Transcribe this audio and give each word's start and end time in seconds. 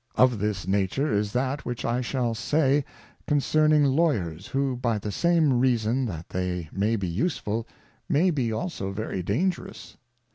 Of 0.15 0.39
this 0.39 0.65
nature 0.67 1.13
is 1.13 1.31
that 1.33 1.63
which 1.63 1.85
I 1.85 2.01
shall 2.01 2.33
say 2.33 2.83
concerning 3.27 3.83
Lawyers, 3.85 4.47
who, 4.47 4.75
by 4.75 4.97
the 4.97 5.11
same 5.11 5.59
Reason 5.59 6.07
that 6.07 6.29
they 6.29 6.69
may 6.71 6.95
be 6.95 7.07
useful, 7.07 7.67
may 8.09 8.31
be 8.31 8.51
also 8.51 8.91
very 8.91 9.21
dangerous. 9.21 9.97